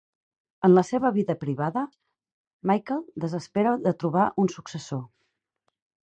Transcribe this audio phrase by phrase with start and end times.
[0.67, 1.83] En la seva vida privada,
[2.73, 5.07] Michael desespera de trobar un successor.